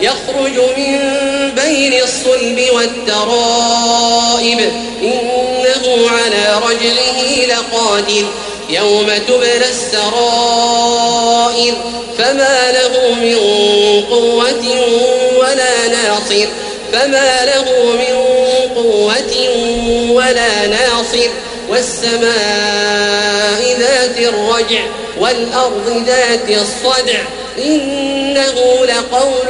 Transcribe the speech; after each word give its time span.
يخرج 0.00 0.58
من 0.76 0.98
بين 1.54 2.02
الصلب 2.02 2.60
والترائب. 2.72 4.60
إنه 5.02 6.10
على 6.10 6.60
رجله 6.66 7.46
لقادر 7.46 8.26
يوم 8.70 9.10
تبلى 9.28 9.70
السرائر. 9.70 11.74
فما 12.18 12.72
له 12.72 13.14
من 13.14 13.36
قوة 14.10 14.66
ولا 15.38 15.88
ناصر. 15.88 16.46
فما 16.92 17.44
له 17.44 17.84
من 17.84 18.16
قوة 18.74 19.34
ولا 20.10 20.66
ناصر. 20.66 21.30
والسماء 21.68 23.60
ذات 23.78 24.18
الرجع 24.18 24.82
والأرض 25.20 26.04
ذات 26.06 26.48
الصدع. 26.48 27.20
إنه 27.58 28.84
لقول 28.84 29.48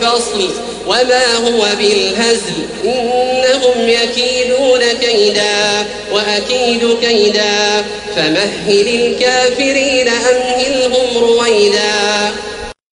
فصل 0.00 0.50
وما 0.86 1.34
هو 1.34 1.66
بالهزل 1.78 2.66
إنهم 2.84 3.88
يكيدون 3.88 4.80
كيدا 5.00 5.86
وأكيد 6.12 6.96
كيدا 7.02 7.84
فمهل 8.16 8.88
الكافرين 8.88 10.08
أمهلهم 10.08 11.18
رويدا 11.18 12.32